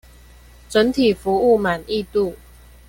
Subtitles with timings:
[0.67, 2.35] 整體服務滿意度